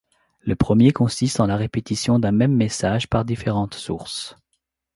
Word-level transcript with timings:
Le 0.39 0.55
premier 0.55 0.93
consiste 0.93 1.39
en 1.39 1.45
la 1.45 1.55
répétition 1.55 2.17
d'un 2.17 2.31
même 2.31 2.55
message 2.55 3.05
par 3.07 3.23
différentes 3.23 3.75
sources. 3.75 4.35